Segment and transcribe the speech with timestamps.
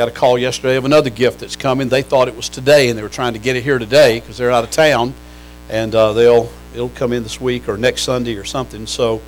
[0.00, 1.90] got a call yesterday of another gift that's coming.
[1.90, 4.38] They thought it was today, and they were trying to get it here today because
[4.38, 5.12] they're out of town,
[5.68, 8.86] and uh, they'll it'll come in this week or next Sunday or something.
[8.86, 9.20] So,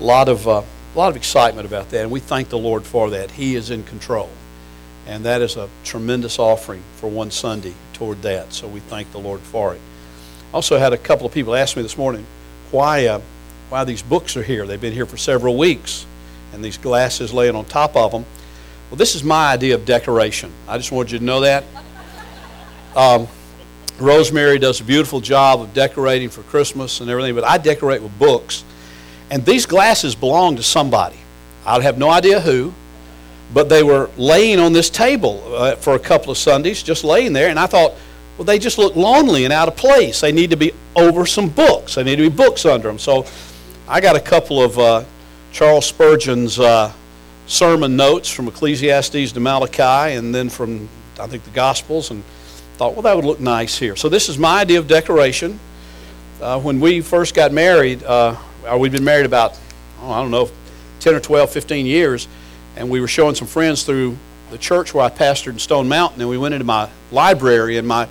[0.00, 2.84] a lot of uh, a lot of excitement about that, and we thank the Lord
[2.84, 3.32] for that.
[3.32, 4.30] He is in control,
[5.04, 8.52] and that is a tremendous offering for one Sunday toward that.
[8.52, 9.80] So we thank the Lord for it.
[10.54, 12.24] Also, had a couple of people ask me this morning
[12.70, 13.20] why uh,
[13.68, 14.64] why these books are here.
[14.64, 16.06] They've been here for several weeks,
[16.52, 18.24] and these glasses laying on top of them.
[18.90, 20.50] Well, this is my idea of decoration.
[20.66, 21.62] I just wanted you to know that.
[22.96, 23.28] Um,
[24.00, 28.18] Rosemary does a beautiful job of decorating for Christmas and everything, but I decorate with
[28.18, 28.64] books.
[29.30, 31.18] And these glasses belong to somebody.
[31.64, 32.74] I have no idea who,
[33.54, 37.32] but they were laying on this table uh, for a couple of Sundays, just laying
[37.32, 37.48] there.
[37.48, 37.92] And I thought,
[38.38, 40.20] well, they just look lonely and out of place.
[40.20, 41.94] They need to be over some books.
[41.94, 42.98] They need to be books under them.
[42.98, 43.24] So
[43.86, 45.04] I got a couple of uh,
[45.52, 46.92] Charles Spurgeon's uh,
[47.50, 52.22] sermon notes from Ecclesiastes to Malachi and then from, I think, the Gospels and
[52.76, 53.96] thought, well, that would look nice here.
[53.96, 55.58] So this is my idea of decoration.
[56.40, 58.36] Uh, when we first got married, uh,
[58.78, 59.58] we'd been married about,
[60.00, 60.48] oh, I don't know,
[61.00, 62.28] 10 or 12, 15 years,
[62.76, 64.16] and we were showing some friends through
[64.50, 67.86] the church where I pastored in Stone Mountain, and we went into my library, and
[67.86, 68.08] my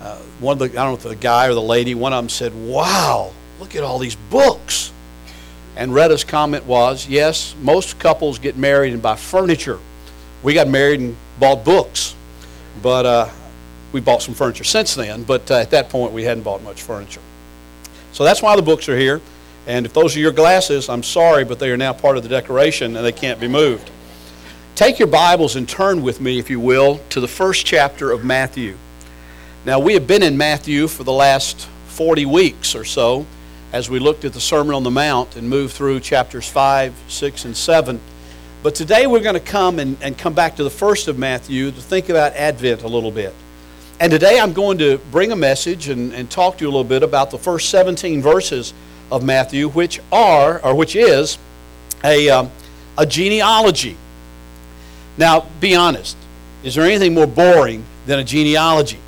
[0.00, 2.22] uh, one of the, I don't know if the guy or the lady, one of
[2.22, 4.90] them said, wow, look at all these books.
[5.76, 9.78] And Retta's comment was, yes, most couples get married and buy furniture.
[10.42, 12.14] We got married and bought books.
[12.82, 13.28] But uh,
[13.92, 16.82] we bought some furniture since then, but uh, at that point we hadn't bought much
[16.82, 17.20] furniture.
[18.12, 19.20] So that's why the books are here.
[19.66, 22.28] And if those are your glasses, I'm sorry, but they are now part of the
[22.28, 23.90] decoration and they can't be moved.
[24.74, 28.24] Take your Bibles and turn with me, if you will, to the first chapter of
[28.24, 28.76] Matthew.
[29.66, 33.26] Now, we have been in Matthew for the last 40 weeks or so
[33.72, 37.44] as we looked at the Sermon on the Mount and moved through chapters 5, 6,
[37.44, 38.00] and 7.
[38.62, 41.70] But today we're going to come and, and come back to the first of Matthew
[41.70, 43.34] to think about Advent a little bit.
[44.00, 46.84] And today I'm going to bring a message and, and talk to you a little
[46.84, 48.74] bit about the first 17 verses
[49.12, 51.38] of Matthew, which are, or which is,
[52.02, 52.50] a, um,
[52.98, 53.96] a genealogy.
[55.16, 56.16] Now, be honest.
[56.64, 58.98] Is there anything more boring than a genealogy?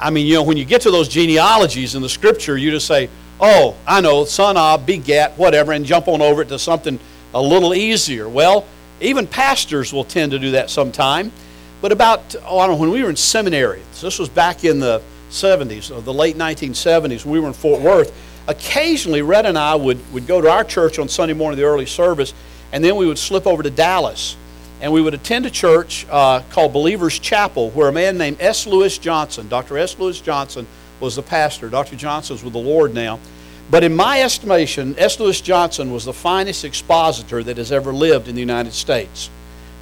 [0.00, 2.86] I mean, you know, when you get to those genealogies in the scripture, you just
[2.86, 3.08] say,
[3.42, 6.98] oh, I know, son of, begat, whatever, and jump on over to something
[7.34, 8.28] a little easier.
[8.28, 8.64] Well,
[9.00, 11.32] even pastors will tend to do that sometime.
[11.80, 14.64] But about, oh, I don't know, when we were in seminary, so this was back
[14.64, 18.14] in the 70s, or the late 1970s, when we were in Fort Worth,
[18.46, 21.86] occasionally Red and I would, would go to our church on Sunday morning, the early
[21.86, 22.32] service,
[22.70, 24.36] and then we would slip over to Dallas.
[24.80, 28.66] And we would attend a church uh, called Believers Chapel, where a man named S.
[28.66, 29.78] Lewis Johnson, Dr.
[29.78, 29.98] S.
[29.98, 30.66] Lewis Johnson,
[31.00, 31.68] was the pastor.
[31.68, 31.96] Dr.
[31.96, 33.18] Johnson's with the Lord now.
[33.72, 35.18] But in my estimation, S.
[35.18, 39.30] Lewis Johnson was the finest expositor that has ever lived in the United States.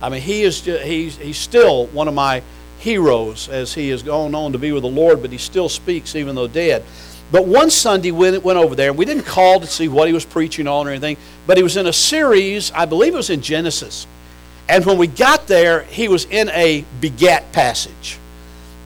[0.00, 2.40] I mean, he is he's, he's still one of my
[2.78, 6.14] heroes as he has gone on to be with the Lord, but he still speaks
[6.14, 6.84] even though dead.
[7.32, 10.14] But one Sunday we went over there, and we didn't call to see what he
[10.14, 11.16] was preaching on or anything,
[11.48, 14.06] but he was in a series, I believe it was in Genesis.
[14.68, 18.20] And when we got there, he was in a begat passage.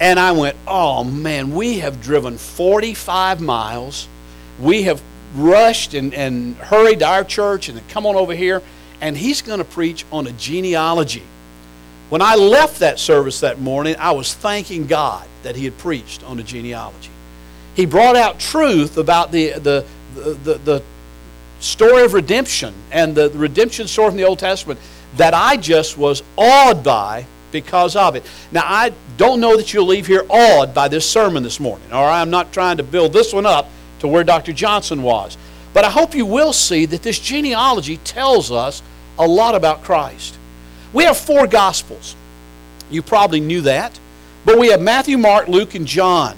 [0.00, 4.08] And I went, oh man, we have driven 45 miles.
[4.60, 5.02] We have
[5.34, 8.62] rushed and, and hurried to our church and come on over here.
[9.00, 11.24] And he's going to preach on a genealogy.
[12.08, 16.22] When I left that service that morning, I was thanking God that he had preached
[16.24, 17.10] on a genealogy.
[17.74, 20.82] He brought out truth about the, the, the, the,
[21.60, 24.78] story of redemption and the redemption story from the Old Testament
[25.16, 28.26] that I just was awed by because of it.
[28.52, 32.04] Now, I don't know that you'll leave here awed by this sermon this morning, all
[32.04, 32.20] right?
[32.20, 33.70] I'm not trying to build this one up
[34.04, 34.52] to where Dr.
[34.52, 35.36] Johnson was.
[35.72, 38.82] But I hope you will see that this genealogy tells us
[39.18, 40.36] a lot about Christ.
[40.92, 42.14] We have four Gospels.
[42.90, 43.98] You probably knew that.
[44.44, 46.36] But we have Matthew, Mark, Luke, and John.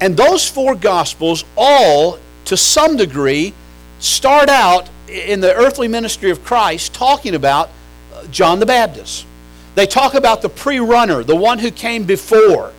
[0.00, 3.52] And those four Gospels all, to some degree,
[3.98, 7.70] start out in the earthly ministry of Christ talking about
[8.14, 9.26] uh, John the Baptist.
[9.74, 12.72] They talk about the pre runner, the one who came before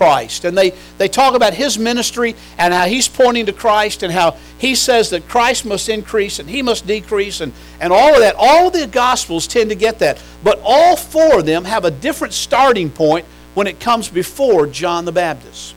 [0.00, 0.46] Christ.
[0.46, 4.38] And they, they talk about his ministry and how he's pointing to Christ and how
[4.56, 7.52] he says that Christ must increase and he must decrease and,
[7.82, 8.34] and all of that.
[8.38, 10.18] All of the Gospels tend to get that.
[10.42, 15.04] But all four of them have a different starting point when it comes before John
[15.04, 15.74] the Baptist.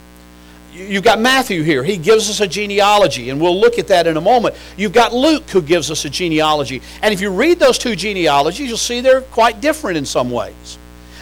[0.71, 1.83] You've got Matthew here.
[1.83, 4.55] He gives us a genealogy, and we'll look at that in a moment.
[4.77, 6.81] You've got Luke who gives us a genealogy.
[7.01, 10.77] And if you read those two genealogies, you'll see they're quite different in some ways.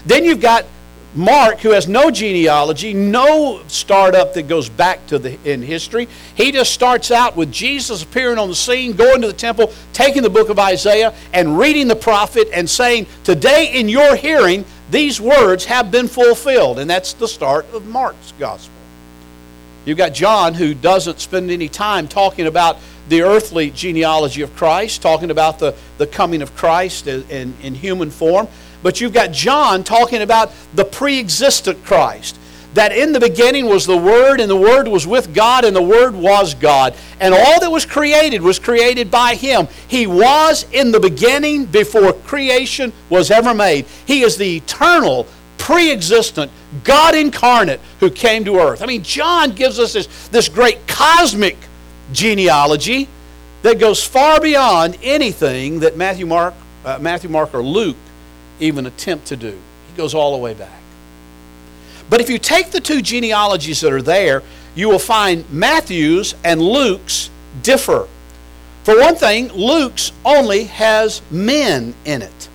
[0.05, 0.65] Then you've got
[1.13, 6.07] Mark, who has no genealogy, no startup that goes back to the in history.
[6.35, 10.23] He just starts out with Jesus appearing on the scene, going to the temple, taking
[10.23, 15.19] the book of Isaiah, and reading the prophet and saying, Today in your hearing, these
[15.19, 16.79] words have been fulfilled.
[16.79, 18.73] And that's the start of Mark's gospel.
[19.83, 22.77] You've got John, who doesn't spend any time talking about
[23.09, 27.75] the earthly genealogy of Christ, talking about the, the coming of Christ in, in, in
[27.75, 28.47] human form.
[28.83, 32.37] But you've got John talking about the pre existent Christ.
[32.73, 35.81] That in the beginning was the Word, and the Word was with God, and the
[35.81, 36.95] Word was God.
[37.19, 39.67] And all that was created was created by Him.
[39.89, 43.85] He was in the beginning before creation was ever made.
[44.05, 46.49] He is the eternal, pre existent,
[46.85, 48.81] God incarnate who came to earth.
[48.81, 51.57] I mean, John gives us this, this great cosmic
[52.13, 53.09] genealogy
[53.63, 56.53] that goes far beyond anything that Matthew, Mark,
[56.85, 57.97] uh, Matthew, Mark, or Luke
[58.61, 59.51] even attempt to do.
[59.89, 60.81] He goes all the way back.
[62.09, 64.43] But if you take the two genealogies that are there,
[64.75, 67.29] you will find Matthew's and Luke's
[67.63, 68.07] differ.
[68.83, 72.49] For one thing, Luke's only has men in it.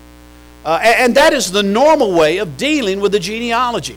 [0.64, 3.97] Uh, and that is the normal way of dealing with the genealogy.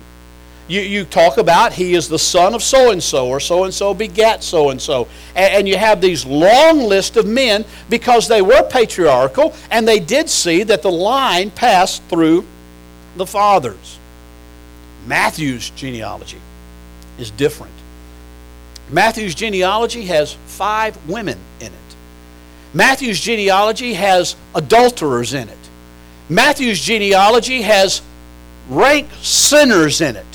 [0.69, 3.74] You, you talk about he is the son of so and so, or so and
[3.74, 5.07] so begat so and so.
[5.36, 10.30] And you have these long list of men because they were patriarchal and they did
[10.30, 12.45] see that the line passed through
[13.18, 13.98] the fathers.
[15.07, 16.39] Matthew's genealogy
[17.18, 17.74] is different.
[18.92, 21.95] Matthew's genealogy has five women in it.
[22.75, 25.57] Matthew's genealogy has adulterers in it.
[26.30, 28.04] Matthew's genealogy has
[28.69, 30.25] rank sinners in it.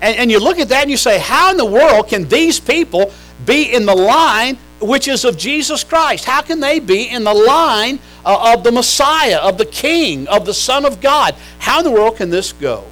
[0.00, 2.58] And, and you look at that and you say, how in the world can these
[2.58, 3.12] people
[3.44, 6.24] be in the line which is of Jesus Christ?
[6.24, 10.46] How can they be in the line uh, of the Messiah, of the King, of
[10.46, 11.34] the Son of God?
[11.58, 12.84] How in the world can this go?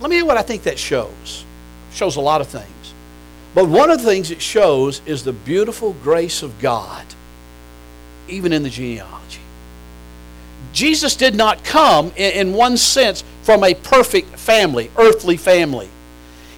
[0.00, 1.44] Let me you what I think that shows.
[1.90, 2.94] It shows a lot of things.
[3.54, 7.04] But one of the things it shows is the beautiful grace of God,
[8.28, 9.40] even in the genealogy.
[10.72, 15.88] Jesus did not come, in, in one sense, from a perfect family, earthly family.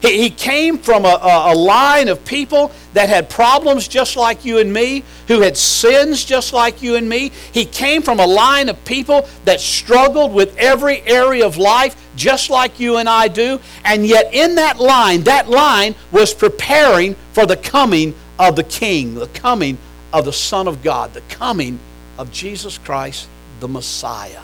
[0.01, 4.59] He, he came from a, a, line of people that had problems just like you
[4.59, 7.33] and me, who had sins just like you and me.
[7.53, 12.51] He came from a line of people that struggled with every area of life just
[12.51, 13.61] like you and I do.
[13.85, 19.15] And yet, in that line, that line was preparing for the coming of the King,
[19.15, 19.77] the coming
[20.13, 21.79] of the Son of God, the coming
[22.19, 23.29] of Jesus Christ,
[23.61, 24.43] the Messiah.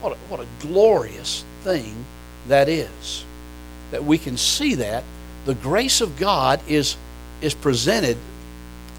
[0.00, 2.04] What a, what a glorious thing
[2.46, 3.24] that is
[3.94, 5.04] that we can see that
[5.44, 6.96] the grace of God is,
[7.40, 8.18] is presented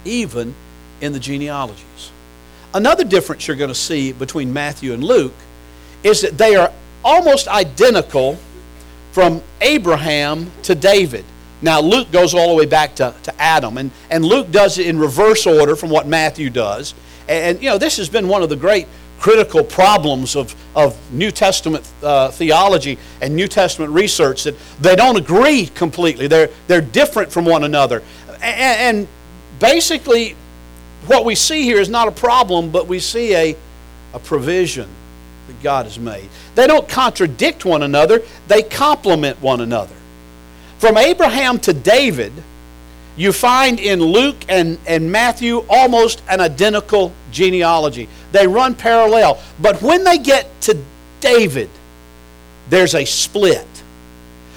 [0.06, 0.56] even
[1.02, 2.12] in the genealogies.
[2.74, 5.34] Another difference you're going to see between Matthew and Luke
[6.02, 6.72] is that they are
[7.04, 8.40] almost identical
[9.12, 11.26] from Abraham to David.
[11.62, 14.88] Now, Luke goes all the way back to, to Adam, and, and Luke does it
[14.88, 16.94] in reverse order from what Matthew does.
[17.28, 18.88] And, you know, this has been one of the great
[19.26, 25.16] critical problems of, of New Testament uh, theology and New Testament research that they don't
[25.16, 26.28] agree completely.
[26.28, 28.04] They're, they're different from one another.
[28.34, 29.08] And, and
[29.60, 30.36] basically,
[31.08, 33.56] what we see here is not a problem, but we see a,
[34.14, 34.88] a provision
[35.48, 36.30] that God has made.
[36.54, 39.96] They don't contradict one another, they complement one another.
[40.78, 42.32] From Abraham to David,
[43.18, 48.10] you find in Luke and, and Matthew almost an identical genealogy.
[48.32, 49.42] They run parallel.
[49.62, 50.78] But when they get to
[51.22, 51.70] David,
[52.70, 53.68] there's a split.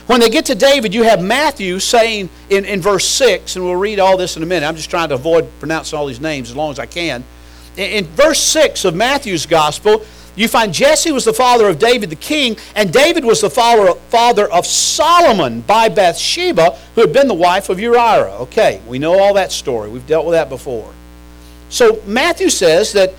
[0.06, 3.76] When they get to David, you have Matthew saying in, in verse 6, and we'll
[3.76, 4.66] read all this in a minute.
[4.66, 7.22] I'm just trying to avoid pronouncing all these names as long as I can.
[7.76, 10.02] In, in verse 6 of Matthew's gospel,
[10.40, 14.52] you find Jesse was the father of David the king, and David was the father
[14.52, 18.36] of Solomon by Bathsheba, who had been the wife of Uriah.
[18.42, 19.90] Okay, we know all that story.
[19.90, 20.92] We've dealt with that before.
[21.70, 23.14] So Matthew says that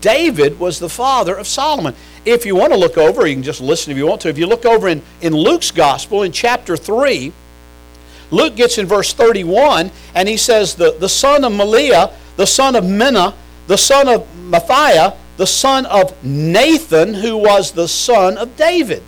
[0.00, 1.94] David was the father of Solomon.
[2.24, 4.28] If you want to look over, you can just listen if you want to.
[4.28, 7.32] If you look over in, in Luke's gospel in chapter 3,
[8.30, 12.74] Luke gets in verse 31, and he says, The, the son of Melea, the son
[12.74, 13.34] of Menna,
[13.66, 19.02] the son of Mattatha, the son of Nathan, who was the son of David.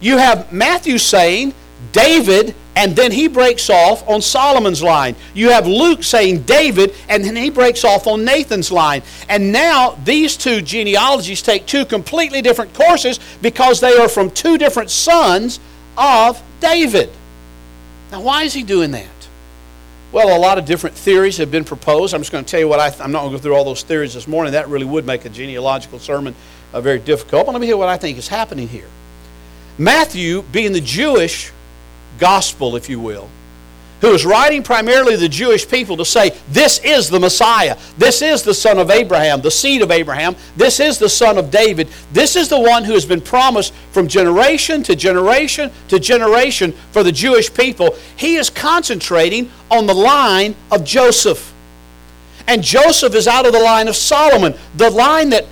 [0.00, 1.54] You have Matthew saying
[1.92, 5.14] David, and then he breaks off on Solomon's line.
[5.32, 9.02] You have Luke saying David, and then he breaks off on Nathan's line.
[9.28, 14.58] And now these two genealogies take two completely different courses because they are from two
[14.58, 15.60] different sons
[15.96, 17.10] of David.
[18.10, 19.13] Now, why is he doing that?
[20.14, 22.14] Well, a lot of different theories have been proposed.
[22.14, 23.64] I'm just going to tell you what I am not going to go through all
[23.64, 24.52] those theories this morning.
[24.52, 26.36] That really would make a genealogical sermon
[26.72, 27.46] uh, very difficult.
[27.46, 28.86] But let me hear what I think is happening here.
[29.76, 31.50] Matthew, being the Jewish
[32.20, 33.28] gospel, if you will,
[34.04, 37.78] who is writing primarily the Jewish people to say, This is the Messiah.
[37.96, 40.36] This is the son of Abraham, the seed of Abraham.
[40.58, 41.88] This is the son of David.
[42.12, 47.02] This is the one who has been promised from generation to generation to generation for
[47.02, 47.96] the Jewish people.
[48.14, 51.54] He is concentrating on the line of Joseph.
[52.46, 55.46] And Joseph is out of the line of Solomon, the line that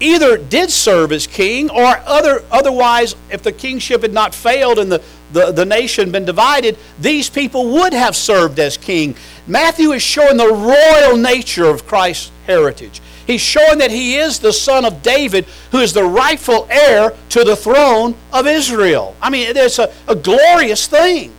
[0.00, 4.90] either did serve as king or other, otherwise, if the kingship had not failed and
[4.90, 9.16] the, the, the nation been divided, these people would have served as king.
[9.46, 13.00] Matthew is showing the royal nature of Christ's heritage.
[13.26, 17.44] He's showing that he is the son of David, who is the rightful heir to
[17.44, 19.16] the throne of Israel.
[19.20, 21.32] I mean, it's a, a glorious thing.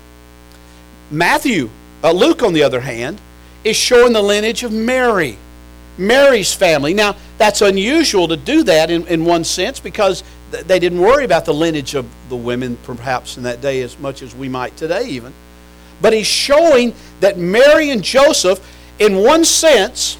[1.09, 1.69] Matthew,
[2.03, 3.21] uh, Luke, on the other hand,
[3.63, 5.37] is showing the lineage of Mary
[5.97, 6.93] Mary's family.
[6.93, 11.45] Now, that's unusual to do that in, in one sense because they didn't worry about
[11.45, 15.07] the lineage of the women perhaps in that day as much as we might today,
[15.07, 15.33] even.
[16.01, 18.59] But he's showing that Mary and Joseph,
[18.99, 20.17] in one sense,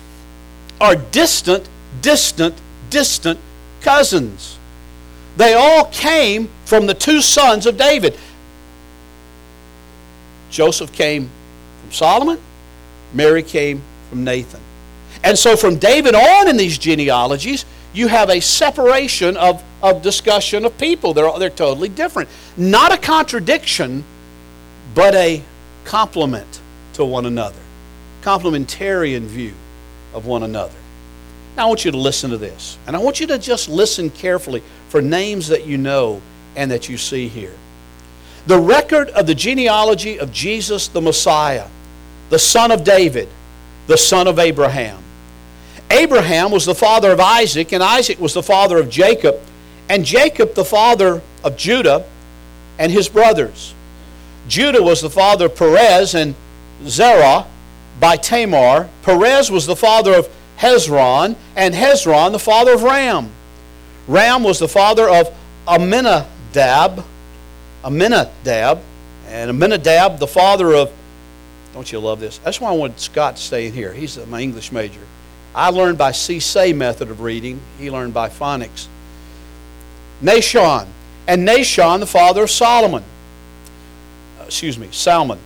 [0.82, 1.70] are distant,
[2.02, 2.56] distant,
[2.90, 3.40] distant
[3.82, 4.58] cousins.
[5.38, 8.18] They all came from the two sons of David.
[10.50, 11.30] Joseph came
[11.82, 12.40] from Solomon,
[13.14, 14.62] Mary came from Nathan.
[15.24, 20.66] And so from David on in these genealogies, you have a separation of, of discussion
[20.66, 21.14] of people.
[21.14, 22.30] They're, they're totally different.
[22.56, 24.04] Not a contradiction,
[24.94, 25.42] but a
[25.84, 26.62] complement
[26.94, 27.60] to one another.
[28.22, 29.54] Complementarian view
[30.14, 30.76] of one another.
[31.56, 32.78] Now I want you to listen to this.
[32.86, 36.22] And I want you to just listen carefully for names that you know
[36.56, 37.54] and that you see here.
[38.46, 41.68] The record of the genealogy of Jesus the Messiah,
[42.30, 43.28] the son of David,
[43.88, 45.04] the son of Abraham.
[45.90, 49.40] Abraham was the father of Isaac, and Isaac was the father of Jacob,
[49.90, 52.06] and Jacob the father of Judah
[52.78, 53.74] and his brothers.
[54.48, 56.36] Judah was the father of Perez and
[56.86, 57.46] Zerah
[58.00, 58.90] by Tamar.
[59.04, 63.32] Perez was the father of Hezron, and Hezron the father of Ram.
[64.08, 65.36] Ram was the father of
[65.68, 67.04] Aminadab,
[67.84, 68.82] Aminadab,
[69.28, 70.92] and Aminadab the father of,
[71.74, 72.38] don't you love this?
[72.40, 73.94] That's why I wanted Scott to stay in here.
[73.94, 75.02] He's my English major.
[75.58, 77.60] I learned by C-say method of reading.
[77.80, 78.86] He learned by phonics.
[80.22, 80.86] Nahshon.
[81.28, 83.04] And Nahshon, the father of Solomon.
[84.40, 85.40] Uh, excuse me, Salmon.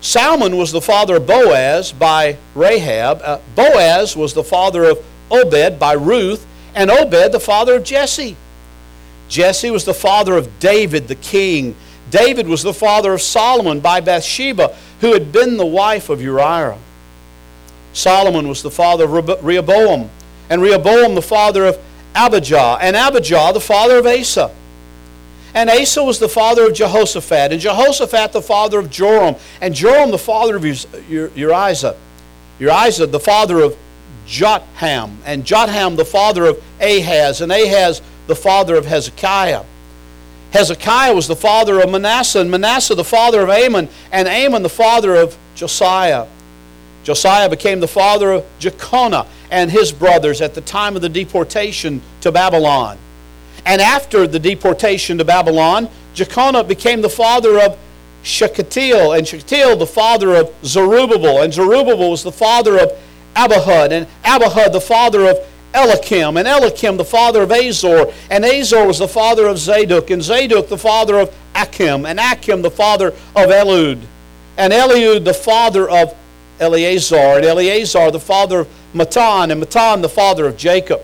[0.00, 3.20] Salmon was the father of Boaz by Rahab.
[3.24, 6.46] Uh, Boaz was the father of Obed by Ruth.
[6.72, 8.36] And Obed, the father of Jesse.
[9.28, 11.74] Jesse was the father of David, the king.
[12.08, 16.78] David was the father of Solomon by Bathsheba, who had been the wife of Uriah.
[17.96, 20.10] Solomon was the father of Rehoboam,
[20.50, 21.78] and Rehoboam the father of
[22.14, 24.50] Abijah, and Abijah the father of Asa.
[25.54, 30.10] And Asa was the father of Jehoshaphat, and Jehoshaphat the father of Joram, and Joram
[30.10, 31.94] the father of Uzziah,
[32.60, 33.78] Uzziah the father of
[34.26, 39.64] Jotham, and Jotham the father of Ahaz, and Ahaz the father of Hezekiah.
[40.52, 44.68] Hezekiah was the father of Manasseh, and Manasseh the father of Amon, and Amon the
[44.68, 46.26] father of Josiah.
[47.06, 52.02] Josiah became the father of Jeconiah and his brothers at the time of the deportation
[52.22, 52.98] to Babylon.
[53.64, 57.78] And after the deportation to Babylon, Jeconiah became the father of
[58.24, 62.90] Shealtiel, and Shealtiel the father of Zerubbabel, and Zerubbabel was the father of
[63.36, 65.38] Abihud, and Abihud the father of
[65.74, 70.20] Eliakim, and Eliakim the father of Azor, and Azor was the father of Zadok, and
[70.20, 74.00] Zadok the father of Achim, and Achim the father of Eliud,
[74.56, 76.12] and Eliud the father of
[76.60, 81.02] Eleazar, and Eleazar the father of Matthan, and Matthan, the father of Jacob.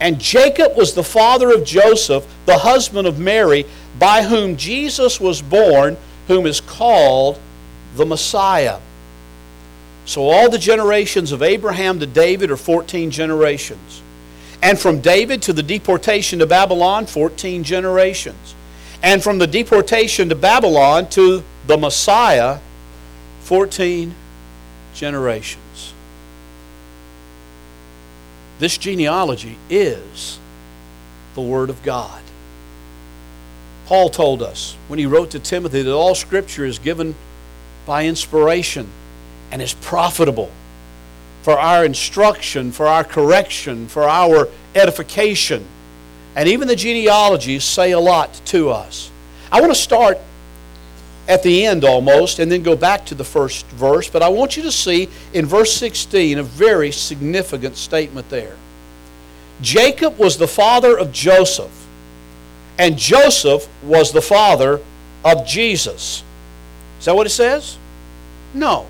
[0.00, 3.66] And Jacob was the father of Joseph, the husband of Mary,
[3.98, 5.96] by whom Jesus was born,
[6.26, 7.38] whom is called
[7.96, 8.78] the Messiah.
[10.06, 14.02] So all the generations of Abraham to David are 14 generations.
[14.62, 18.54] And from David to the deportation to Babylon, 14 generations.
[19.02, 22.58] And from the deportation to Babylon to the Messiah,
[23.42, 24.14] 14
[24.94, 25.94] generations.
[28.58, 30.38] This genealogy is
[31.34, 32.22] the Word of God.
[33.86, 37.14] Paul told us when he wrote to Timothy that all Scripture is given
[37.86, 38.86] by inspiration
[39.50, 40.50] and is profitable
[41.42, 45.64] for our instruction, for our correction, for our edification.
[46.36, 49.10] And even the genealogies say a lot to us.
[49.50, 50.18] I want to start
[51.30, 54.56] at the end almost and then go back to the first verse, but I want
[54.56, 58.56] you to see in verse 16 a very significant statement there.
[59.62, 61.86] Jacob was the father of Joseph,
[62.78, 64.80] and Joseph was the father
[65.24, 66.24] of Jesus.
[66.98, 67.78] Is that what it says?
[68.52, 68.88] No.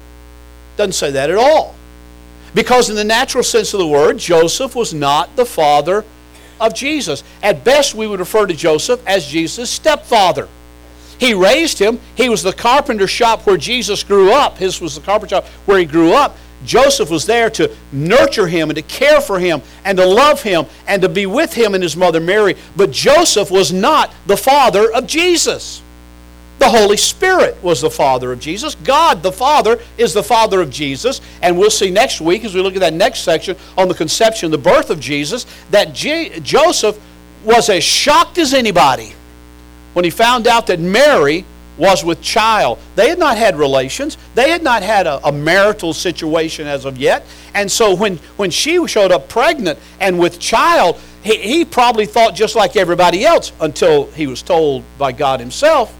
[0.78, 1.74] Doesn't say that at all.
[2.54, 6.06] Because, in the natural sense of the word, Joseph was not the father
[6.58, 7.22] of Jesus.
[7.42, 10.48] At best, we would refer to Joseph as Jesus' stepfather.
[11.20, 12.00] He raised him.
[12.14, 14.56] He was the carpenter shop where Jesus grew up.
[14.56, 16.36] His was the carpenter shop where he grew up.
[16.64, 20.64] Joseph was there to nurture him and to care for him and to love him
[20.86, 22.56] and to be with him and his mother Mary.
[22.74, 25.82] But Joseph was not the father of Jesus.
[26.58, 28.74] The Holy Spirit was the Father of Jesus.
[28.74, 31.22] God, the Father, is the Father of Jesus.
[31.40, 34.50] And we'll see next week, as we look at that next section on the conception,
[34.50, 37.00] the birth of Jesus, that Joseph
[37.44, 39.14] was as shocked as anybody
[40.00, 41.44] when he found out that Mary
[41.76, 42.78] was with child.
[42.96, 44.16] They had not had relations.
[44.34, 47.22] They had not had a, a, marital situation as of yet.
[47.52, 52.34] And so when, when she showed up pregnant and with child, he, he probably thought
[52.34, 55.94] just like everybody else until he was told by God himself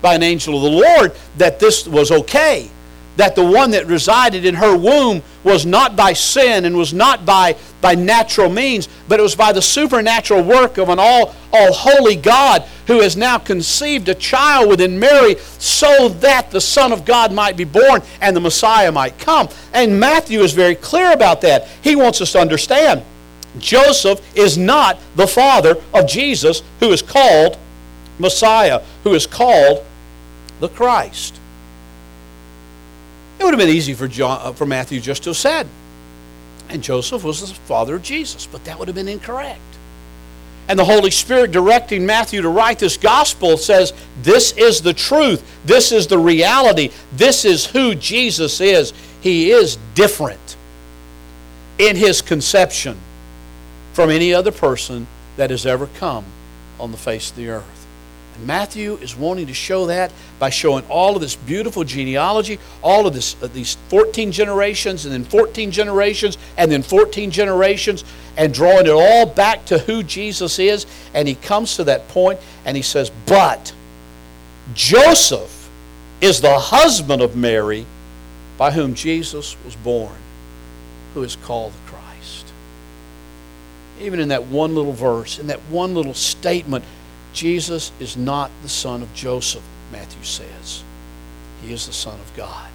[0.00, 2.70] by an angel of the Lord that this was okay.
[3.16, 7.24] That the one that resided in her womb was not by sin and was not
[7.24, 11.72] by, by natural means, but it was by the supernatural work of an all, all
[11.72, 17.04] holy God who has now conceived a child within Mary so that the Son of
[17.04, 19.48] God might be born and the Messiah might come.
[19.72, 21.68] And Matthew is very clear about that.
[21.82, 23.02] He wants us to understand
[23.58, 27.58] Joseph is not the father of Jesus who is called
[28.18, 29.84] Messiah, who is called
[30.60, 31.39] the Christ.
[33.40, 35.66] It would have been easy for, John, uh, for Matthew just to have said,
[36.68, 39.60] and Joseph was the father of Jesus, but that would have been incorrect.
[40.68, 45.42] And the Holy Spirit directing Matthew to write this gospel says, This is the truth.
[45.64, 46.90] This is the reality.
[47.12, 48.92] This is who Jesus is.
[49.22, 50.56] He is different
[51.78, 52.98] in his conception
[53.94, 56.24] from any other person that has ever come
[56.78, 57.79] on the face of the earth.
[58.46, 63.14] Matthew is wanting to show that by showing all of this beautiful genealogy, all of
[63.14, 68.04] this, uh, these 14 generations, and then 14 generations, and then 14 generations,
[68.36, 70.86] and drawing it all back to who Jesus is.
[71.14, 73.74] And he comes to that point and he says, But
[74.74, 75.68] Joseph
[76.20, 77.86] is the husband of Mary
[78.58, 80.14] by whom Jesus was born,
[81.14, 82.46] who is called the Christ.
[84.00, 86.84] Even in that one little verse, in that one little statement,
[87.32, 89.62] Jesus is not the son of Joseph,
[89.92, 90.82] Matthew says.
[91.62, 92.70] He is the Son of God.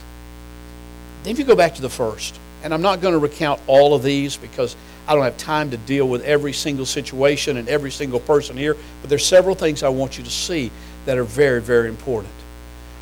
[1.23, 3.93] Then if you go back to the first, and I'm not going to recount all
[3.95, 4.75] of these because
[5.07, 8.75] I don't have time to deal with every single situation and every single person here,
[9.01, 10.71] but there's several things I want you to see
[11.05, 12.33] that are very, very important.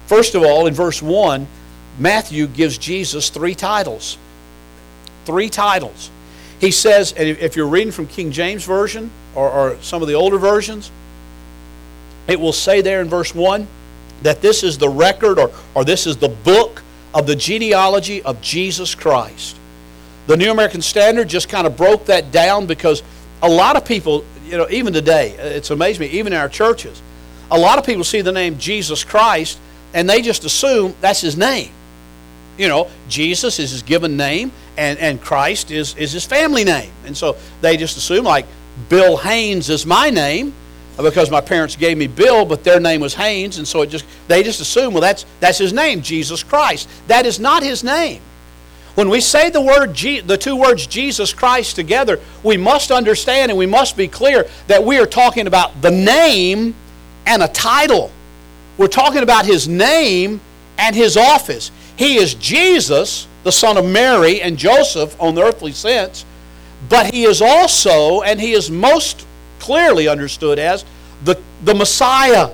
[0.07, 1.47] First of all, in verse 1,
[1.99, 4.17] Matthew gives Jesus three titles.
[5.25, 6.09] Three titles.
[6.59, 10.13] He says, and if you're reading from King James Version or, or some of the
[10.13, 10.91] older versions,
[12.27, 13.67] it will say there in verse 1
[14.21, 16.81] that this is the record or, or this is the book
[17.13, 19.57] of the genealogy of Jesus Christ.
[20.27, 23.03] The New American Standard just kind of broke that down because
[23.41, 27.01] a lot of people, you know, even today, it's amazed me, even in our churches,
[27.51, 29.59] a lot of people see the name Jesus Christ
[29.93, 31.71] and they just assume that's his name.
[32.57, 36.91] You know, Jesus is his given name and, and Christ is, is his family name.
[37.05, 38.45] And so they just assume, like,
[38.89, 40.53] Bill Haynes is my name
[40.97, 44.05] because my parents gave me Bill, but their name was Haynes, and so it just
[44.27, 46.87] they just assume, well, that's that's his name, Jesus Christ.
[47.07, 48.21] That is not his name.
[48.95, 53.57] When we say the word the two words Jesus Christ together, we must understand and
[53.57, 56.75] we must be clear that we are talking about the name
[57.25, 58.11] and a title.
[58.77, 60.41] We're talking about his name
[60.77, 61.71] and his office.
[61.95, 66.25] He is Jesus, the son of Mary and Joseph on the earthly sense,
[66.87, 69.25] but he is also, and he is most
[69.63, 70.83] clearly understood as
[71.23, 72.51] the, the Messiah,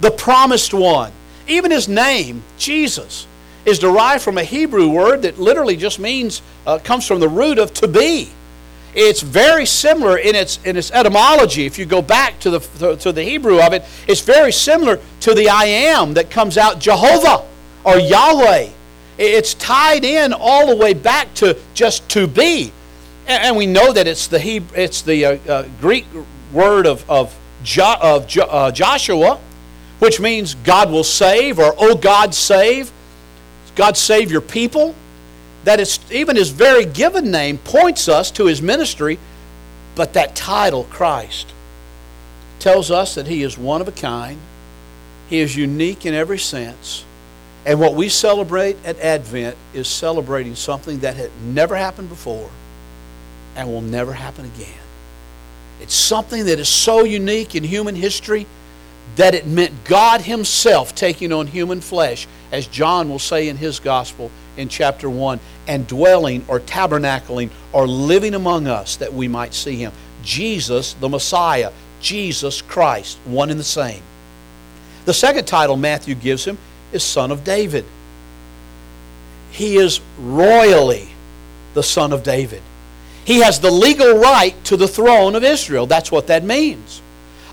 [0.00, 1.12] the promised one.
[1.46, 3.28] Even his name, Jesus,
[3.64, 7.58] is derived from a Hebrew word that literally just means, uh, comes from the root
[7.58, 8.30] of to be.
[8.96, 11.66] It's very similar in its, in its etymology.
[11.66, 15.34] If you go back to the, to the Hebrew of it, it's very similar to
[15.34, 17.46] the I am that comes out Jehovah
[17.84, 18.70] or Yahweh.
[19.18, 22.72] It's tied in all the way back to just to be.
[23.28, 26.04] And we know that it's the, Hebrew, it's the uh, uh, Greek
[26.52, 29.38] word of, of, jo, of jo, uh, Joshua,
[29.98, 32.90] which means God will save or oh God save.
[33.76, 34.94] God save your people.
[35.64, 39.18] That it's even his very given name points us to his ministry,
[39.94, 41.52] but that title, Christ,
[42.58, 44.38] tells us that he is one of a kind.
[45.28, 47.04] He is unique in every sense.
[47.66, 52.50] And what we celebrate at Advent is celebrating something that had never happened before
[53.54, 54.79] and will never happen again.
[55.80, 58.46] It's something that is so unique in human history
[59.16, 63.80] that it meant God Himself taking on human flesh, as John will say in his
[63.80, 69.54] gospel in chapter 1, and dwelling or tabernacling or living among us that we might
[69.54, 69.92] see Him.
[70.22, 74.02] Jesus, the Messiah, Jesus Christ, one and the same.
[75.04, 76.58] The second title Matthew gives him
[76.92, 77.84] is Son of David.
[79.50, 81.08] He is royally
[81.74, 82.62] the Son of David.
[83.24, 85.86] He has the legal right to the throne of Israel.
[85.86, 87.02] That's what that means.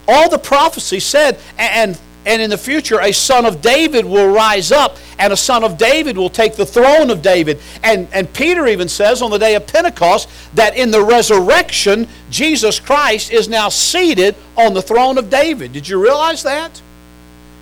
[0.07, 4.71] All the prophecy said, and, and in the future, a son of David will rise
[4.71, 7.59] up, and a son of David will take the throne of David.
[7.83, 12.79] And, and Peter even says on the day of Pentecost that in the resurrection, Jesus
[12.79, 15.73] Christ is now seated on the throne of David.
[15.73, 16.81] Did you realize that?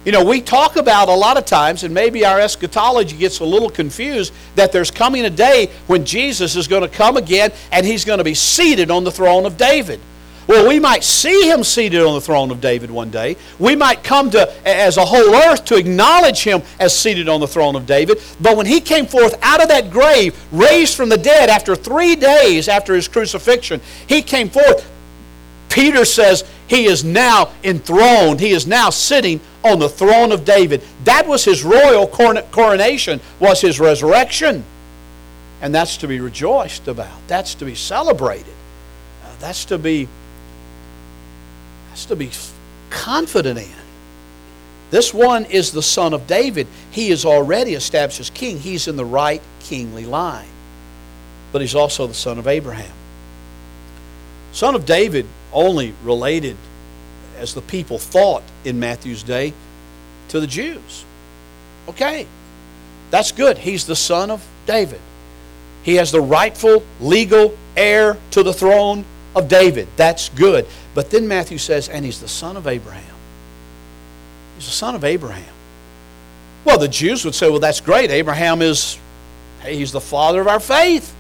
[0.06, 3.44] You know, we talk about a lot of times, and maybe our eschatology gets a
[3.44, 7.84] little confused, that there's coming a day when Jesus is going to come again and
[7.84, 10.00] he's going to be seated on the throne of David.
[10.48, 13.36] Well, we might see him seated on the throne of David one day.
[13.58, 17.48] We might come to, as a whole earth, to acknowledge him as seated on the
[17.48, 18.22] throne of David.
[18.40, 22.16] But when he came forth out of that grave, raised from the dead after three
[22.16, 24.92] days after his crucifixion, he came forth.
[25.76, 28.40] Peter says he is now enthroned.
[28.40, 30.82] He is now sitting on the throne of David.
[31.04, 34.64] That was his royal coronation, was his resurrection.
[35.62, 37.20] And that's to be rejoiced about.
[37.28, 38.54] That's to be celebrated.
[39.26, 40.08] Uh, that's to be
[41.90, 42.32] that's to be
[42.90, 43.70] confident in.
[44.92, 46.68] This one is the son of David.
[46.90, 48.60] He is already established as king.
[48.60, 50.48] He's in the right kingly line.
[51.52, 52.94] But he's also the son of Abraham.
[54.54, 56.56] Son of David only related
[57.38, 59.54] as the people thought in Matthew's day
[60.28, 61.06] to the Jews.
[61.88, 62.28] Okay,
[63.10, 63.58] that's good.
[63.58, 65.00] He's the son of David.
[65.84, 69.88] He has the rightful legal heir to the throne of David.
[69.96, 70.68] That's good.
[70.94, 73.16] But then Matthew says, and he's the son of Abraham.
[74.58, 75.54] He's the son of Abraham.
[76.66, 78.10] Well, the Jews would say, well, that's great.
[78.10, 78.98] Abraham is,
[79.62, 81.15] hey, he's the father of our faith.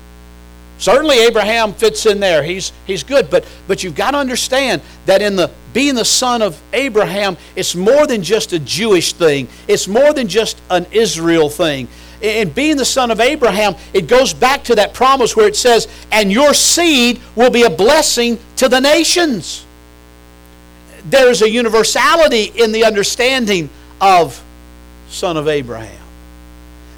[0.77, 2.43] Certainly Abraham fits in there.
[2.43, 3.29] He's, he's good.
[3.29, 7.75] But, but you've got to understand that in the being the son of Abraham, it's
[7.75, 9.47] more than just a Jewish thing.
[9.67, 11.87] It's more than just an Israel thing.
[12.21, 15.87] In being the son of Abraham, it goes back to that promise where it says,
[16.11, 19.65] and your seed will be a blessing to the nations.
[21.09, 24.41] There's a universality in the understanding of
[25.09, 26.01] son of Abraham.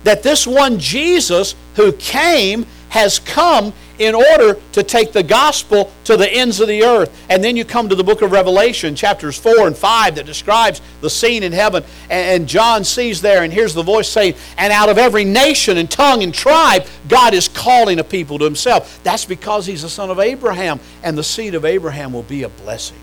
[0.03, 6.15] That this one Jesus who came has come in order to take the gospel to
[6.15, 7.25] the ends of the earth.
[7.29, 10.81] And then you come to the book of Revelation, chapters 4 and 5, that describes
[11.01, 11.83] the scene in heaven.
[12.09, 15.89] And John sees there and hears the voice saying, And out of every nation and
[15.89, 19.01] tongue and tribe, God is calling a people to himself.
[19.03, 22.49] That's because he's the son of Abraham, and the seed of Abraham will be a
[22.49, 22.97] blessing.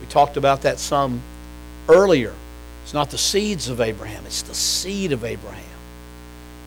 [0.00, 1.22] We talked about that some
[1.88, 2.34] earlier.
[2.82, 5.63] It's not the seeds of Abraham, it's the seed of Abraham.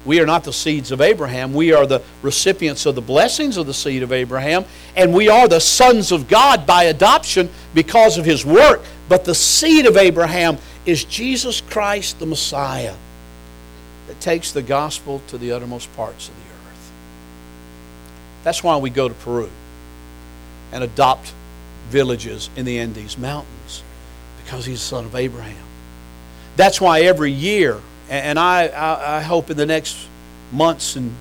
[0.08, 1.54] We are not the seeds of Abraham.
[1.54, 4.64] We are the recipients of the blessings of the seed of Abraham.
[4.96, 8.82] And we are the sons of God by adoption because of his work.
[9.10, 12.96] But the seed of Abraham is Jesus Christ, the Messiah,
[14.08, 16.92] that takes the gospel to the uttermost parts of the earth.
[18.46, 19.50] That's why we go to Peru
[20.72, 21.34] and adopt
[21.90, 23.84] villages in the Andes Mountains,
[24.42, 25.66] because he's the son of Abraham.
[26.56, 30.08] That's why every year and I, I, hope in the next
[30.52, 31.14] months and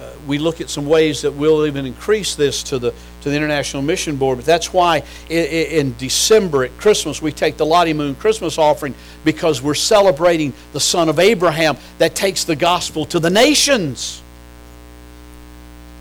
[0.00, 3.36] uh, we look at some ways that we'll even increase this to the to the
[3.36, 4.38] International Mission Board.
[4.38, 8.94] But that's why in, in, December at Christmas we take the Lottie Moon Christmas offering
[9.24, 14.20] because we're celebrating the son of Abraham that takes the gospel to the nations.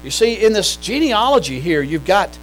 [0.03, 2.37] You see, in this genealogy here, you've got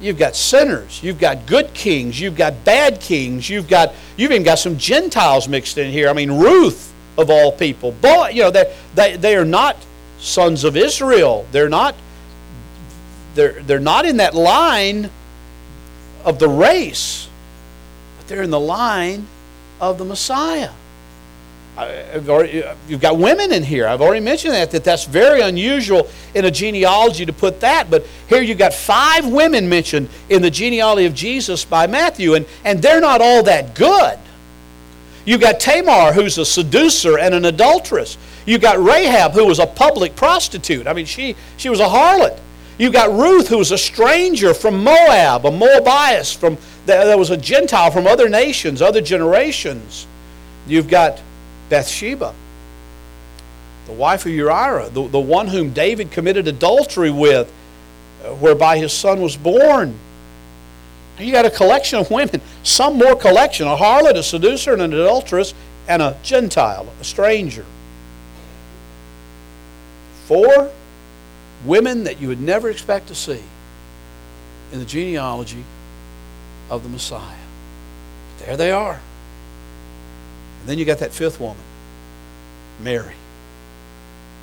[0.00, 4.42] you've got sinners, you've got good kings, you've got bad kings, you've got you've even
[4.42, 6.08] got some Gentiles mixed in here.
[6.08, 7.94] I mean, Ruth of all people.
[8.00, 9.76] But, you know, they, they, they are not
[10.18, 11.46] sons of Israel.
[11.52, 11.94] They're not,
[13.34, 15.10] they're, they're not in that line
[16.24, 17.28] of the race,
[18.18, 19.26] but they're in the line
[19.80, 20.70] of the Messiah.
[21.78, 23.86] Already, you've got women in here.
[23.86, 27.90] I've already mentioned that, that that's very unusual in a genealogy to put that.
[27.90, 32.46] But here you've got five women mentioned in the genealogy of Jesus by Matthew, and,
[32.64, 34.18] and they're not all that good.
[35.26, 38.16] You've got Tamar, who's a seducer and an adulteress.
[38.46, 40.86] You've got Rahab, who was a public prostitute.
[40.86, 42.38] I mean, she, she was a harlot.
[42.78, 47.36] You've got Ruth, who was a stranger from Moab, a Moabitess, from, that was a
[47.36, 50.06] Gentile from other nations, other generations.
[50.68, 51.20] You've got
[51.70, 52.32] Bathsheba,
[53.86, 57.52] the wife of Uriah, the, the one whom David committed adultery with,
[58.24, 59.98] uh, whereby his son was born.
[61.18, 64.92] You got a collection of women, some more collection a harlot, a seducer, and an
[64.92, 65.54] adulteress,
[65.88, 67.64] and a Gentile, a stranger.
[70.26, 70.70] Four
[71.64, 73.42] women that you would never expect to see
[74.72, 75.64] in the genealogy
[76.68, 77.38] of the Messiah.
[78.38, 79.00] But There they are.
[80.60, 81.62] And then you got that fifth woman,
[82.82, 83.14] Mary.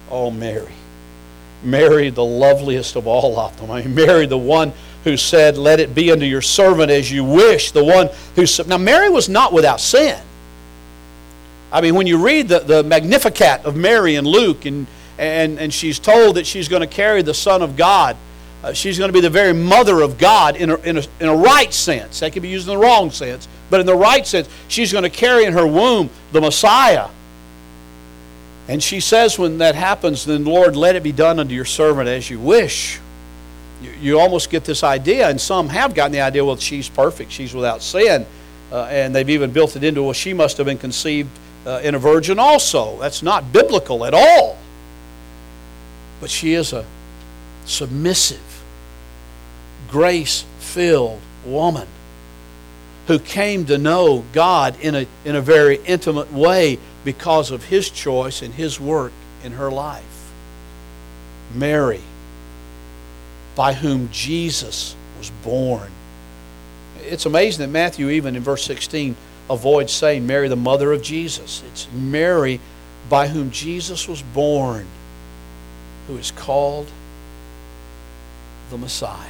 [0.10, 0.74] Oh, Mary.
[1.64, 3.72] Mary, the loveliest of all of them.
[3.72, 7.24] I mean, Mary, the one who said, Let it be unto your servant as you
[7.24, 7.72] wish.
[7.72, 8.46] The one who.
[8.68, 10.20] Now, Mary was not without sin.
[11.72, 14.86] I mean, when you read the, the Magnificat of Mary and Luke, and,
[15.18, 18.16] and, and she's told that she's going to carry the Son of God,
[18.64, 21.28] uh, she's going to be the very mother of God in a, in, a, in
[21.28, 22.20] a right sense.
[22.20, 25.04] That can be used in the wrong sense, but in the right sense, she's going
[25.04, 27.10] to carry in her womb the Messiah.
[28.68, 32.08] And she says, when that happens, then Lord, let it be done unto your servant
[32.08, 33.00] as you wish.
[34.00, 37.54] You, almost get this idea, and some have gotten the idea, well, she's perfect, she's
[37.54, 38.26] without sin.
[38.72, 41.30] Uh, and they've even built it into, well, she must have been conceived
[41.66, 43.00] uh, in a virgin also.
[43.00, 44.58] That's not biblical at all.
[46.20, 46.86] But she is a
[47.66, 48.64] submissive,
[49.90, 51.88] grace filled woman
[53.08, 57.90] who came to know God in a, in a very intimate way because of his
[57.90, 59.12] choice and his work
[59.44, 60.32] in her life.
[61.54, 62.02] Mary,
[63.56, 65.92] by whom Jesus was born.
[67.02, 69.16] It's amazing that Matthew, even in verse 16,
[69.50, 71.64] avoids saying Mary, the mother of Jesus.
[71.68, 72.60] It's Mary,
[73.10, 74.88] by whom Jesus was born,
[76.08, 76.90] who is called
[78.70, 79.30] the Messiah.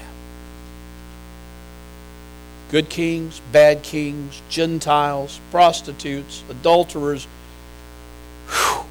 [2.72, 7.28] Good kings, bad kings, Gentiles, prostitutes, adulterers,
[8.48, 8.86] Whew.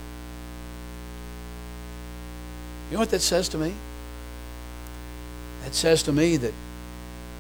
[2.91, 3.75] You know what that says to me?
[5.73, 6.53] That says to me that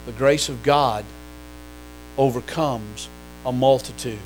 [0.07, 1.05] the grace of God
[2.17, 3.11] overcomes
[3.45, 4.19] a multitude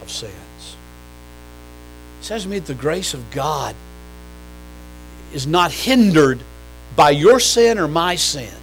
[0.00, 0.76] of sins.
[2.20, 3.74] It says to me that the grace of God
[5.32, 6.38] is not hindered
[6.94, 8.54] by your sin or my sin.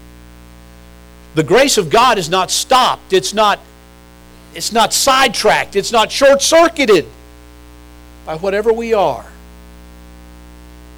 [1.36, 3.12] The grace of God is not stopped.
[3.12, 3.60] It's not,
[4.54, 5.76] it's not sidetracked.
[5.76, 7.06] It's not short circuited
[8.26, 9.26] by whatever we are,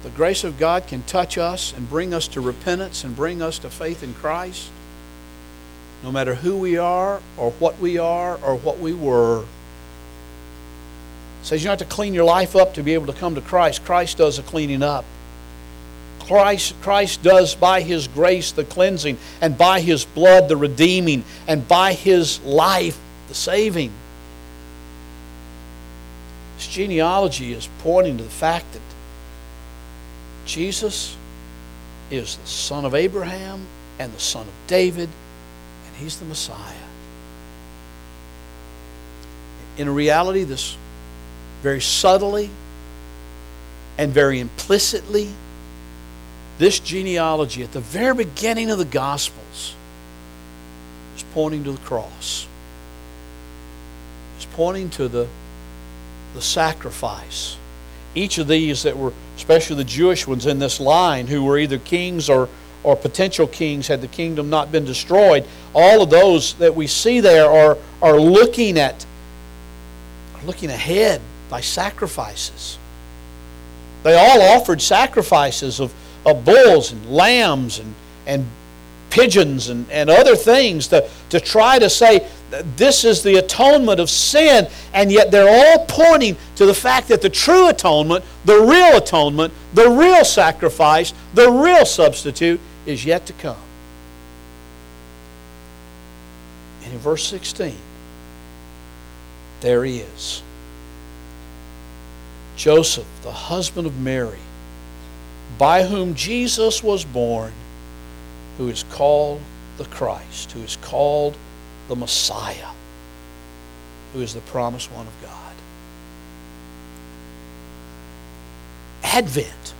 [0.02, 3.58] the grace of God can touch us and bring us to repentance and bring us
[3.60, 4.70] to faith in Christ,
[6.02, 9.42] no matter who we are or what we are or what we were.
[9.42, 9.46] It
[11.42, 13.40] says you don't have to clean your life up to be able to come to
[13.40, 13.84] Christ.
[13.84, 15.04] Christ does the cleaning up.
[16.20, 21.66] Christ, Christ does by His grace the cleansing, and by His blood the redeeming, and
[21.66, 23.90] by His life the saving.
[26.56, 28.82] This genealogy is pointing to the fact that
[30.48, 31.14] Jesus
[32.10, 33.66] is the son of Abraham
[33.98, 35.10] and the son of David,
[35.86, 36.74] and he's the Messiah.
[39.76, 40.74] In reality, this
[41.62, 42.48] very subtly
[43.98, 45.28] and very implicitly,
[46.56, 49.74] this genealogy at the very beginning of the Gospels
[51.14, 52.48] is pointing to the cross.
[54.36, 55.28] It's pointing to the
[56.34, 57.57] the sacrifice.
[58.14, 61.78] Each of these that were, especially the Jewish ones in this line, who were either
[61.78, 62.48] kings or,
[62.82, 67.20] or potential kings had the kingdom not been destroyed, all of those that we see
[67.20, 69.04] there are, are looking at,
[70.34, 72.78] are looking ahead by sacrifices.
[74.02, 75.92] They all offered sacrifices of,
[76.24, 77.94] of bulls and lambs and,
[78.26, 78.46] and
[79.10, 82.28] pigeons and, and other things to, to try to say
[82.76, 87.20] this is the atonement of sin, and yet they're all pointing to the fact that
[87.20, 93.32] the true atonement, the real atonement, the real sacrifice, the real substitute is yet to
[93.34, 93.56] come.
[96.84, 97.76] And in verse 16,
[99.60, 100.42] there he is.
[102.56, 104.38] Joseph, the husband of Mary,
[105.58, 107.52] by whom Jesus was born,
[108.58, 109.40] who is called
[109.78, 111.36] the Christ, who is called
[111.88, 112.72] the Messiah,
[114.12, 115.54] who is the promised one of God.
[119.04, 119.74] Advent,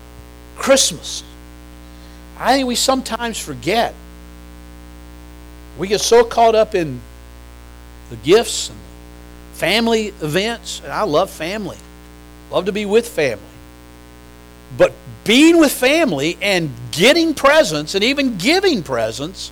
[0.57, 1.25] Christmas.
[2.39, 3.95] I think we sometimes forget.
[5.77, 7.01] We get so caught up in
[8.11, 8.79] the gifts and
[9.55, 11.77] family events, and I love family.
[12.51, 13.45] Love to be with family.
[14.77, 14.93] But
[15.25, 19.51] being with family and getting presents and even giving presents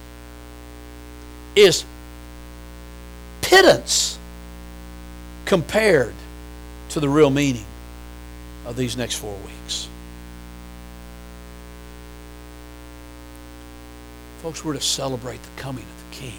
[1.55, 1.85] is
[3.40, 4.18] pittance
[5.46, 6.14] compared
[6.90, 7.64] to the real meaning
[8.66, 9.88] of these next four weeks.
[14.42, 16.38] Folks, we're to celebrate the coming of the King.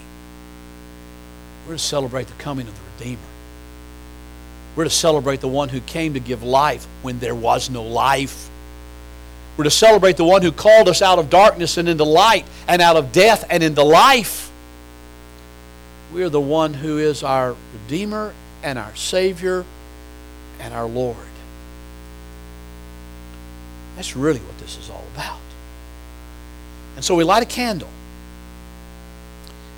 [1.67, 3.21] We're to celebrate the coming of the Redeemer.
[4.75, 8.49] We're to celebrate the one who came to give life when there was no life.
[9.57, 12.81] We're to celebrate the one who called us out of darkness and into light, and
[12.81, 14.51] out of death and into life.
[16.13, 19.65] We are the one who is our Redeemer and our Savior
[20.59, 21.17] and our Lord.
[23.95, 25.39] That's really what this is all about.
[26.95, 27.89] And so we light a candle.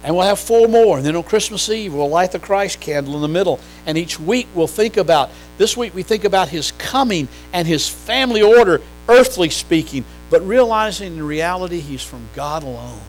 [0.04, 0.98] And we'll have four more.
[0.98, 3.60] And then on Christmas Eve, we'll light the Christ candle in the middle.
[3.86, 7.90] And each week we'll think about, this week we think about his coming and his
[7.90, 13.02] family order, earthly speaking, but realizing in reality he's from God alone.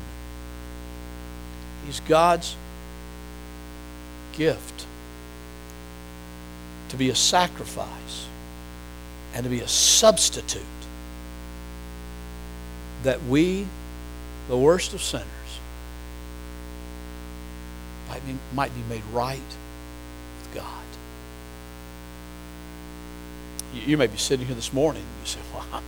[1.84, 2.56] He's God's
[4.32, 4.86] gift
[6.88, 8.26] to be a sacrifice
[9.34, 10.62] and to be a substitute
[13.02, 13.66] that we,
[14.48, 15.26] the worst of sinners,
[18.08, 20.89] might be, might be made right with God.
[23.74, 25.82] You, may be sitting here this morning and you say, Well,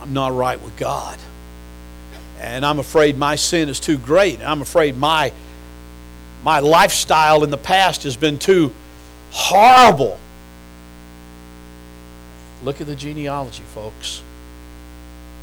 [0.00, 1.18] I'm not right with God.
[2.40, 4.40] And I'm afraid my sin is too great.
[4.40, 5.32] I'm afraid my,
[6.44, 8.72] my lifestyle in the past has been too
[9.30, 10.18] horrible.
[12.62, 14.22] Look at the genealogy, folks.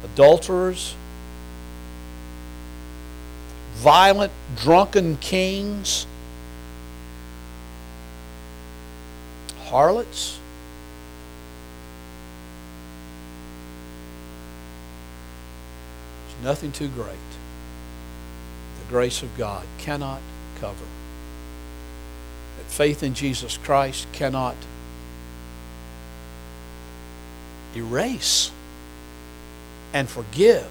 [0.04, 0.94] Adulterers,
[3.76, 6.06] violent, drunken kings,
[9.66, 10.38] harlots.
[16.46, 17.08] Nothing too great.
[18.78, 20.20] The grace of God cannot
[20.60, 20.86] cover.
[22.56, 24.54] That faith in Jesus Christ cannot
[27.74, 28.52] erase
[29.92, 30.70] and forgive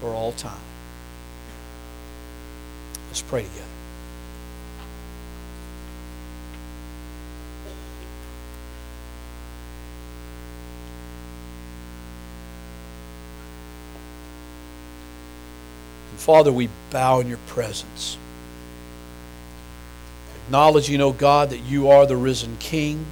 [0.00, 0.58] for all time.
[3.06, 3.75] Let's pray together.
[16.26, 18.18] Father, we bow in your presence.
[20.44, 23.06] Acknowledging, O God, that you are the risen King,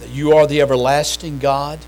[0.00, 1.78] that you are the everlasting God,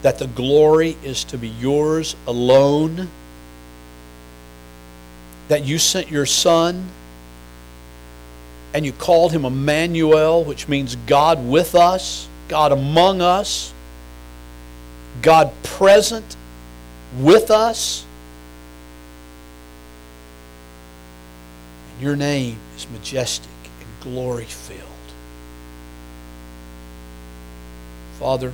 [0.00, 3.10] that the glory is to be yours alone,
[5.48, 6.88] that you sent your Son
[8.72, 13.74] and you called him Emmanuel, which means God with us, God among us,
[15.20, 16.36] God present
[17.18, 18.04] with us.
[21.92, 24.88] And your name is majestic and glory filled.
[28.18, 28.52] Father,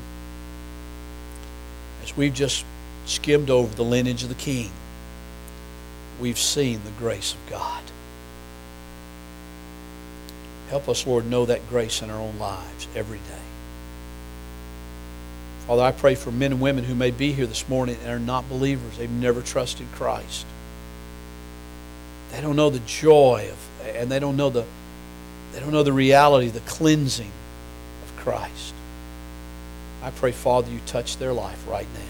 [2.02, 2.64] as we've just
[3.06, 4.70] skimmed over the lineage of the King,
[6.20, 7.82] we've seen the grace of God.
[10.70, 13.57] Help us, Lord, know that grace in our own lives every day.
[15.68, 18.18] Father, I pray for men and women who may be here this morning and are
[18.18, 18.96] not believers.
[18.96, 20.46] They've never trusted Christ.
[22.33, 24.64] They don't know the joy of, and they don't know the,
[25.52, 27.31] they don't know the reality, the cleansing
[28.02, 28.72] of Christ.
[30.02, 32.00] I pray, Father, you touch their life right now.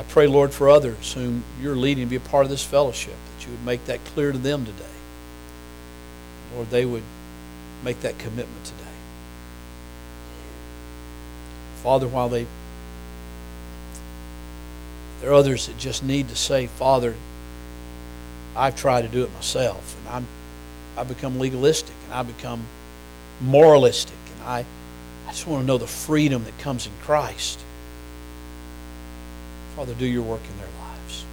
[0.00, 3.14] I pray, Lord, for others whom you're leading to be a part of this fellowship,
[3.36, 4.84] that you would make that clear to them today.
[6.56, 7.04] Lord, they would
[7.84, 8.89] make that commitment today.
[11.82, 12.46] Father, while they
[15.20, 17.14] there are others that just need to say, Father,
[18.56, 20.26] I've tried to do it myself, and I'm
[20.96, 22.62] I become legalistic and I become
[23.40, 24.64] moralistic, and I,
[25.26, 27.58] I just want to know the freedom that comes in Christ.
[29.76, 31.24] Father, do your work in their lives.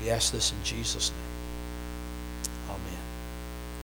[0.00, 1.35] We ask this in Jesus' name.